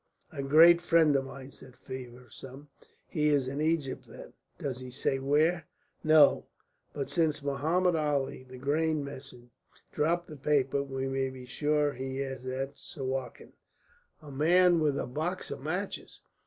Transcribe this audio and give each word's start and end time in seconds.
"A 0.33 0.41
great 0.41 0.81
friend 0.81 1.15
of 1.15 1.25
mine," 1.25 1.51
said 1.51 1.75
Feversham. 1.75 2.69
"He 3.07 3.27
is 3.27 3.47
in 3.47 3.61
Egypt, 3.61 4.07
then! 4.07 4.33
Does 4.57 4.79
he 4.79 4.89
say 4.89 5.19
where?" 5.19 5.67
"No; 6.03 6.47
but 6.91 7.11
since 7.11 7.43
Mohammed 7.43 7.95
Ali, 7.95 8.41
the 8.43 8.57
grain 8.57 9.03
merchant, 9.03 9.51
dropped 9.91 10.27
the 10.27 10.37
paper, 10.37 10.81
we 10.81 11.07
may 11.07 11.29
be 11.29 11.45
sure 11.45 11.93
he 11.93 12.19
is 12.19 12.47
at 12.47 12.77
Suakin. 12.79 13.53
A 14.23 14.31
man 14.31 14.79
with 14.79 14.97
a 14.97 15.05
box 15.05 15.51
of 15.51 15.61
matches! 15.61 16.21